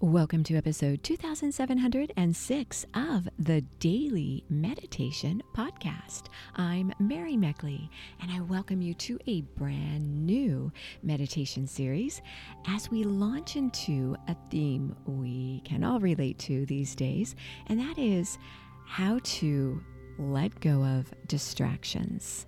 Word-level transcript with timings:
Welcome 0.00 0.44
to 0.44 0.56
episode 0.56 1.02
2706 1.02 2.86
of 2.92 3.28
the 3.38 3.62
Daily 3.80 4.44
Meditation 4.50 5.42
Podcast. 5.56 6.24
I'm 6.54 6.92
Mary 6.98 7.32
Meckley, 7.32 7.88
and 8.20 8.30
I 8.30 8.42
welcome 8.42 8.82
you 8.82 8.92
to 8.92 9.18
a 9.26 9.40
brand 9.40 10.26
new 10.26 10.70
meditation 11.02 11.66
series 11.66 12.20
as 12.66 12.90
we 12.90 13.04
launch 13.04 13.56
into 13.56 14.18
a 14.28 14.36
theme 14.50 14.94
we 15.06 15.62
can 15.64 15.82
all 15.82 15.98
relate 15.98 16.38
to 16.40 16.66
these 16.66 16.94
days, 16.94 17.34
and 17.68 17.80
that 17.80 17.96
is 17.96 18.36
how 18.84 19.18
to 19.22 19.82
let 20.18 20.60
go 20.60 20.84
of 20.84 21.10
distractions. 21.26 22.44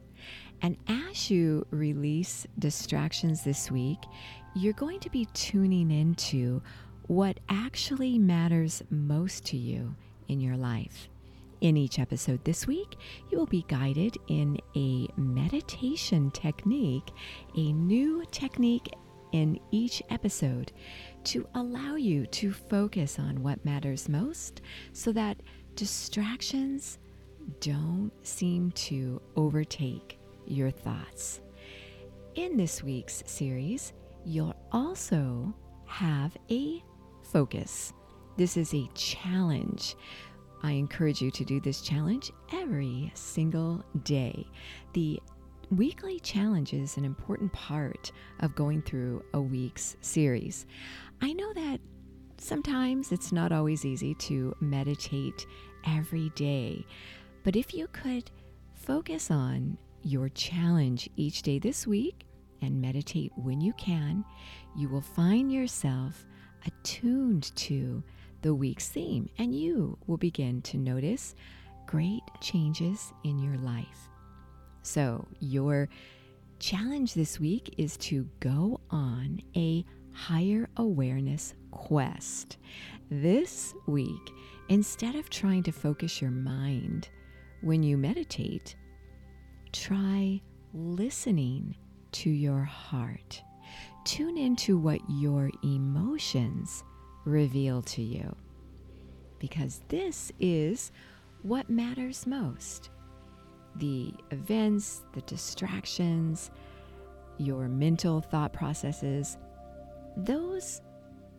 And 0.61 0.77
as 0.87 1.31
you 1.31 1.67
release 1.71 2.47
distractions 2.59 3.43
this 3.43 3.71
week, 3.71 4.01
you're 4.55 4.75
going 4.75 5.01
to 5.01 5.11
be 5.11 5.25
tuning 5.33 5.91
into 5.91 6.61
what 7.09 7.41
actually 7.49 8.19
matters 8.19 8.83
most 8.91 9.45
to 9.47 9.57
you 9.57 9.95
in 10.29 10.41
your 10.41 10.57
life. 10.57 11.09
In 11.61 11.77
each 11.77 11.99
episode 11.99 12.45
this 12.45 12.67
week, 12.67 12.97
you 13.31 13.39
will 13.39 13.47
be 13.47 13.65
guided 13.67 14.17
in 14.29 14.59
a 14.77 15.09
meditation 15.17 16.31
technique, 16.31 17.11
a 17.57 17.73
new 17.73 18.25
technique 18.31 18.95
in 19.33 19.59
each 19.71 20.03
episode 20.11 20.71
to 21.25 21.47
allow 21.55 21.97
you 21.97 22.27
to 22.27 22.53
focus 22.53 23.19
on 23.19 23.43
what 23.43 23.65
matters 23.65 24.09
most 24.09 24.61
so 24.93 25.11
that 25.13 25.43
distractions 25.75 26.99
don't 27.61 28.13
seem 28.23 28.71
to 28.73 29.21
overtake 29.35 30.19
your 30.47 30.71
thoughts. 30.71 31.41
In 32.35 32.57
this 32.57 32.83
week's 32.83 33.25
series, 33.27 33.95
you'll 34.25 34.57
also 34.71 35.53
have 35.87 36.37
a 36.51 36.83
focus. 37.33 37.93
This 38.37 38.57
is 38.57 38.75
a 38.75 38.89
challenge. 38.95 39.97
I 40.63 40.73
encourage 40.73 41.21
you 41.21 41.31
to 41.33 41.45
do 41.45 41.61
this 41.61 41.81
challenge 41.81 42.33
every 42.53 43.11
single 43.15 43.85
day. 44.03 44.47
The 44.93 45.21
weekly 45.71 46.19
challenge 46.21 46.73
is 46.73 46.97
an 46.97 47.05
important 47.05 47.53
part 47.53 48.11
of 48.41 48.55
going 48.55 48.83
through 48.83 49.25
a 49.35 49.41
week's 49.41 49.97
series. 50.01 50.67
I 51.21 51.33
know 51.33 51.53
that 51.53 51.81
sometimes 52.39 53.13
it's 53.13 53.33
not 53.33 53.53
always 53.53 53.85
easy 53.85 54.15
to 54.15 54.55
meditate 54.61 55.47
every 55.87 56.31
day, 56.31 56.87
but 57.45 57.57
if 57.57 57.75
you 57.75 57.89
could 57.89 58.31
focus 58.75 59.31
on 59.31 59.77
your 60.03 60.29
challenge 60.31 61.09
each 61.17 61.43
day 61.43 61.59
this 61.59 61.87
week 61.87 62.25
and 62.63 62.81
meditate 62.81 63.33
when 63.37 63.61
you 63.61 63.73
can, 63.75 64.25
you 64.77 64.89
will 64.89 65.01
find 65.03 65.53
yourself 65.53 66.25
attuned 66.67 67.55
to 67.57 68.03
the 68.43 68.55
week's 68.55 68.89
theme, 68.89 69.29
and 69.39 69.55
you 69.55 69.99
will 70.07 70.17
begin 70.17 70.63
to 70.63 70.79
notice 70.79 71.35
great 71.87 72.23
changes 72.41 73.13
in 73.25 73.39
your 73.39 73.57
life. 73.59 74.09
So, 74.83 75.27
your 75.41 75.89
challenge 76.59 77.15
this 77.15 77.39
week 77.41 77.75
is 77.79 77.97
to 77.99 78.29
go 78.41 78.81
on 78.91 79.41
a 79.57 79.85
higher 80.13 80.69
awareness 80.77 81.55
quest. 81.71 82.57
This 83.11 83.75
week, 83.87 84.33
instead 84.69 85.15
of 85.15 85.31
trying 85.31 85.63
to 85.65 85.73
focus 85.73 86.21
your 86.21 86.31
mind 86.31 87.09
when 87.61 87.83
you 87.83 87.97
meditate, 87.97 88.77
try 89.73 90.41
listening 90.75 91.77
to 92.13 92.31
your 92.31 92.63
heart 92.63 93.43
tune 94.05 94.37
into 94.39 94.77
what 94.79 95.01
your 95.09 95.51
emotions 95.63 96.85
reveal 97.25 97.83
to 97.83 98.03
you. 98.03 98.35
Because 99.39 99.83
this 99.89 100.33
is 100.41 100.93
what 101.43 101.71
matters 101.71 102.27
most. 102.27 102.91
The 103.77 104.13
events, 104.31 105.03
the 105.13 105.21
distractions, 105.23 106.51
your 107.39 107.69
mental 107.69 108.21
thought 108.21 108.53
processes, 108.53 109.37
those 110.17 110.81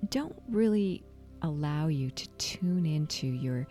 don't 0.10 0.36
really 0.48 1.04
allow 1.42 1.88
you 1.88 2.10
to 2.12 2.28
tune 2.38 2.86
into 2.86 3.28
your 3.28 3.68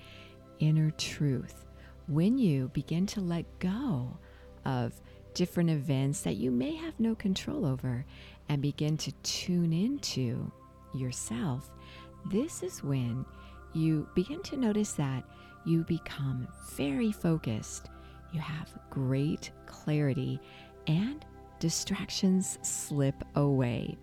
inner 0.58 0.90
truth 0.92 1.64
when 2.06 2.38
you 2.38 2.68
begin 2.68 3.06
to 3.06 3.20
let 3.20 3.44
go 3.58 4.18
of 4.64 5.00
different 5.34 5.70
events 5.70 6.22
that 6.22 6.36
you 6.36 6.50
may 6.50 6.74
have 6.74 6.98
no 6.98 7.14
control 7.14 7.64
over 7.64 8.04
and 8.48 8.62
begin 8.62 8.96
to 8.98 9.12
tune 9.22 9.72
into 9.72 10.50
yourself, 10.94 11.70
this 12.30 12.62
is 12.62 12.82
when 12.82 13.24
you 13.74 14.08
begin 14.14 14.42
to 14.42 14.56
notice 14.56 14.92
that 14.92 15.24
you 15.64 15.84
become 15.84 16.48
very 16.74 17.12
focused. 17.12 17.90
You 18.32 18.40
have 18.40 18.72
great 18.90 19.50
clarity 19.66 20.40
and 20.86 21.24
distractions 21.60 22.58
slip 22.62 23.22
away. 23.34 23.96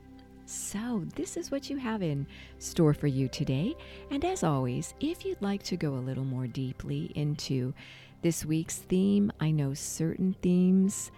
So, 0.47 1.03
this 1.15 1.37
is 1.37 1.49
what 1.49 1.71
you 1.71 1.77
have 1.77 2.03
in 2.03 2.27
store 2.59 2.93
for 2.93 3.07
you 3.07 3.27
today. 3.27 3.73
And 4.11 4.23
as 4.23 4.43
always, 4.43 4.93
if 4.99 5.25
you'd 5.25 5.41
like 5.41 5.63
to 5.63 5.77
go 5.77 5.93
a 5.93 6.05
little 6.05 6.23
more 6.23 6.45
deeply 6.45 7.11
into 7.15 7.73
this 8.21 8.45
week's 8.45 8.77
theme, 8.77 9.31
I 9.39 9.49
know 9.49 9.73
certain 9.73 10.35
themes 10.43 11.11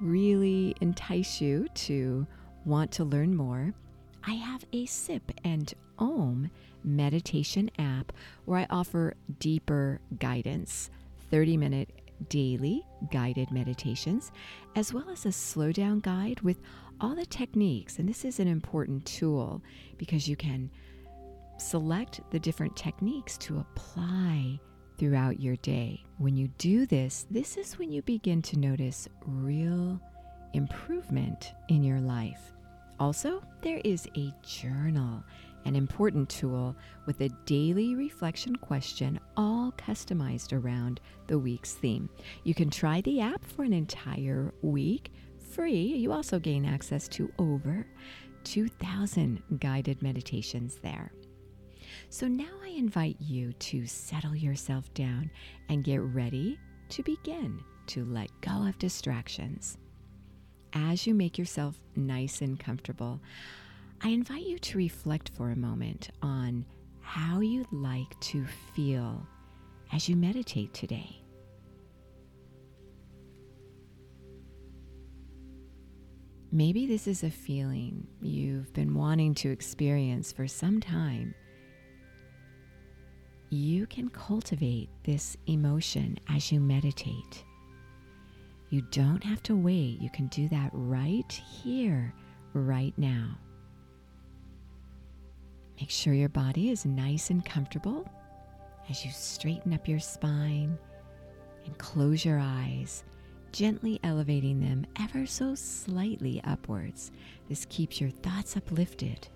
really 0.00 0.74
entice 0.80 1.40
you 1.40 1.68
to 1.74 2.26
Want 2.64 2.92
to 2.92 3.04
learn 3.04 3.34
more? 3.34 3.74
I 4.24 4.34
have 4.34 4.64
a 4.72 4.86
SIP 4.86 5.32
and 5.44 5.72
OM 5.98 6.50
meditation 6.84 7.70
app 7.78 8.12
where 8.44 8.60
I 8.60 8.66
offer 8.70 9.14
deeper 9.40 10.00
guidance, 10.18 10.90
30 11.30 11.56
minute 11.56 11.90
daily 12.28 12.86
guided 13.10 13.50
meditations, 13.50 14.30
as 14.76 14.92
well 14.92 15.10
as 15.10 15.26
a 15.26 15.32
slow 15.32 15.72
down 15.72 16.00
guide 16.00 16.40
with 16.42 16.60
all 17.00 17.16
the 17.16 17.26
techniques. 17.26 17.98
And 17.98 18.08
this 18.08 18.24
is 18.24 18.38
an 18.38 18.46
important 18.46 19.04
tool 19.06 19.60
because 19.98 20.28
you 20.28 20.36
can 20.36 20.70
select 21.58 22.20
the 22.30 22.38
different 22.38 22.76
techniques 22.76 23.36
to 23.38 23.58
apply 23.58 24.60
throughout 24.98 25.40
your 25.40 25.56
day. 25.56 26.04
When 26.18 26.36
you 26.36 26.48
do 26.58 26.86
this, 26.86 27.26
this 27.28 27.56
is 27.56 27.78
when 27.78 27.90
you 27.90 28.02
begin 28.02 28.40
to 28.42 28.58
notice 28.58 29.08
real 29.26 30.00
improvement 30.54 31.52
in 31.68 31.82
your 31.82 32.00
life. 32.00 32.52
Also, 33.00 33.42
there 33.62 33.80
is 33.84 34.06
a 34.16 34.32
journal, 34.42 35.24
an 35.64 35.74
important 35.74 36.28
tool 36.28 36.76
with 37.06 37.20
a 37.20 37.28
daily 37.46 37.94
reflection 37.94 38.54
question, 38.56 39.18
all 39.36 39.72
customized 39.76 40.52
around 40.52 41.00
the 41.26 41.38
week's 41.38 41.72
theme. 41.74 42.08
You 42.44 42.54
can 42.54 42.70
try 42.70 43.00
the 43.00 43.20
app 43.20 43.44
for 43.44 43.62
an 43.64 43.72
entire 43.72 44.52
week 44.62 45.12
free. 45.52 45.82
You 45.96 46.12
also 46.12 46.38
gain 46.38 46.64
access 46.64 47.08
to 47.08 47.32
over 47.38 47.86
2,000 48.44 49.42
guided 49.58 50.02
meditations 50.02 50.76
there. 50.76 51.12
So 52.08 52.28
now 52.28 52.52
I 52.62 52.68
invite 52.68 53.16
you 53.20 53.52
to 53.54 53.86
settle 53.86 54.34
yourself 54.34 54.92
down 54.94 55.30
and 55.68 55.84
get 55.84 56.00
ready 56.00 56.58
to 56.90 57.02
begin 57.02 57.60
to 57.88 58.04
let 58.04 58.28
go 58.40 58.66
of 58.66 58.78
distractions 58.78 59.76
as 60.74 61.06
you 61.06 61.14
make 61.14 61.38
yourself 61.38 61.76
nice 61.96 62.40
and 62.40 62.58
comfortable, 62.58 63.20
I 64.02 64.08
invite 64.08 64.46
you 64.46 64.58
to 64.58 64.78
reflect 64.78 65.30
for 65.30 65.50
a 65.50 65.56
moment 65.56 66.10
on 66.22 66.64
how 67.00 67.40
you'd 67.40 67.72
like 67.72 68.18
to 68.20 68.44
feel 68.74 69.26
as 69.92 70.08
you 70.08 70.16
meditate 70.16 70.72
today. 70.72 71.22
Maybe 76.50 76.86
this 76.86 77.06
is 77.06 77.22
a 77.22 77.30
feeling 77.30 78.06
you've 78.20 78.72
been 78.74 78.94
wanting 78.94 79.34
to 79.36 79.50
experience 79.50 80.32
for 80.32 80.46
some 80.46 80.80
time. 80.80 81.34
You 83.48 83.86
can 83.86 84.10
cultivate 84.10 84.90
this 85.04 85.36
emotion 85.46 86.18
as 86.28 86.52
you 86.52 86.60
meditate. 86.60 87.44
You 88.72 88.80
don't 88.90 89.22
have 89.22 89.42
to 89.42 89.54
wait. 89.54 90.00
You 90.00 90.08
can 90.08 90.28
do 90.28 90.48
that 90.48 90.70
right 90.72 91.30
here, 91.30 92.14
right 92.54 92.94
now. 92.96 93.36
Make 95.78 95.90
sure 95.90 96.14
your 96.14 96.30
body 96.30 96.70
is 96.70 96.86
nice 96.86 97.28
and 97.28 97.44
comfortable 97.44 98.08
as 98.88 99.04
you 99.04 99.10
straighten 99.10 99.74
up 99.74 99.86
your 99.86 100.00
spine 100.00 100.78
and 101.66 101.76
close 101.76 102.24
your 102.24 102.38
eyes, 102.38 103.04
gently 103.52 104.00
elevating 104.04 104.58
them 104.58 104.86
ever 104.98 105.26
so 105.26 105.54
slightly 105.54 106.40
upwards. 106.42 107.10
This 107.50 107.66
keeps 107.68 108.00
your 108.00 108.08
thoughts 108.08 108.56
uplifted 108.56 109.28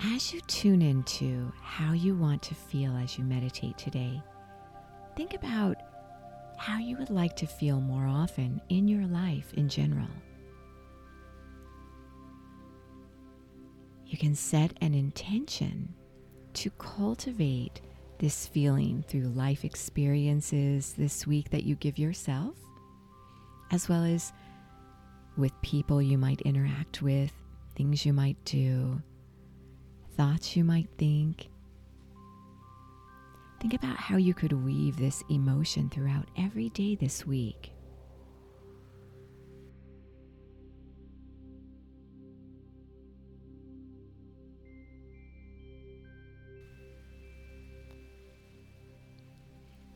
As 0.00 0.32
you 0.32 0.40
tune 0.42 0.80
into 0.80 1.52
how 1.60 1.92
you 1.92 2.14
want 2.14 2.40
to 2.42 2.54
feel 2.54 2.96
as 2.96 3.18
you 3.18 3.24
meditate 3.24 3.76
today, 3.76 4.22
think 5.16 5.34
about 5.34 5.76
how 6.56 6.78
you 6.78 6.96
would 6.98 7.10
like 7.10 7.34
to 7.36 7.46
feel 7.46 7.80
more 7.80 8.06
often 8.06 8.60
in 8.68 8.86
your 8.86 9.06
life 9.06 9.52
in 9.54 9.68
general. 9.68 10.08
You 14.06 14.16
can 14.16 14.36
set 14.36 14.72
an 14.80 14.94
intention 14.94 15.92
to 16.54 16.70
cultivate 16.70 17.80
this 18.18 18.46
feeling 18.46 19.04
through 19.08 19.28
life 19.28 19.64
experiences 19.64 20.94
this 20.96 21.26
week 21.26 21.50
that 21.50 21.64
you 21.64 21.74
give 21.74 21.98
yourself, 21.98 22.54
as 23.72 23.88
well 23.88 24.04
as 24.04 24.32
with 25.36 25.52
people 25.60 26.00
you 26.00 26.18
might 26.18 26.40
interact 26.42 27.02
with, 27.02 27.32
things 27.74 28.06
you 28.06 28.12
might 28.12 28.42
do, 28.44 29.02
thoughts 30.18 30.56
you 30.56 30.64
might 30.64 30.88
think. 30.98 31.48
Think 33.60 33.72
about 33.72 33.96
how 33.96 34.16
you 34.16 34.34
could 34.34 34.52
weave 34.52 34.96
this 34.96 35.22
emotion 35.30 35.88
throughout 35.88 36.28
every 36.36 36.70
day 36.70 36.96
this 36.96 37.24
week. 37.24 37.70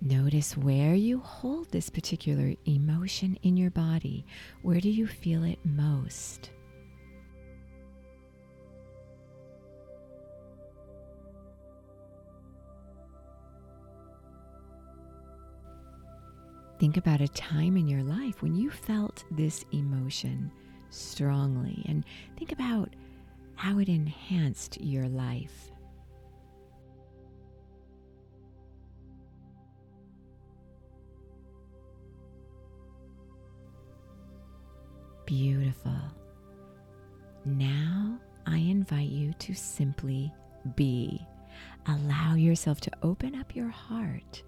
Notice 0.00 0.56
where 0.56 0.94
you 0.94 1.18
hold 1.18 1.70
this 1.70 1.90
particular 1.90 2.54
emotion 2.64 3.36
in 3.42 3.56
your 3.56 3.70
body. 3.70 4.24
Where 4.62 4.80
do 4.80 4.88
you 4.88 5.08
feel 5.08 5.42
it 5.42 5.58
most? 5.64 6.50
Think 16.82 16.96
about 16.96 17.20
a 17.20 17.28
time 17.28 17.76
in 17.76 17.86
your 17.86 18.02
life 18.02 18.42
when 18.42 18.56
you 18.56 18.68
felt 18.68 19.22
this 19.30 19.64
emotion 19.70 20.50
strongly 20.90 21.84
and 21.88 22.04
think 22.36 22.50
about 22.50 22.96
how 23.54 23.78
it 23.78 23.88
enhanced 23.88 24.80
your 24.80 25.06
life. 25.08 25.70
Beautiful. 35.24 36.00
Now 37.44 38.18
I 38.44 38.56
invite 38.56 39.08
you 39.08 39.34
to 39.34 39.54
simply 39.54 40.32
be. 40.74 41.24
Allow 41.86 42.34
yourself 42.34 42.80
to 42.80 42.90
open 43.04 43.36
up 43.36 43.54
your 43.54 43.68
heart 43.68 44.42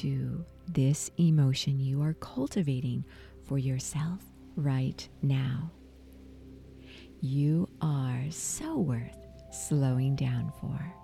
to 0.00 0.44
this 0.68 1.10
emotion 1.18 1.78
you 1.78 2.00
are 2.02 2.14
cultivating 2.14 3.04
for 3.46 3.58
yourself 3.58 4.20
right 4.56 5.06
now. 5.20 5.70
You 7.20 7.68
are 7.80 8.24
so 8.30 8.78
worth 8.78 9.18
slowing 9.50 10.16
down 10.16 10.52
for. 10.60 11.01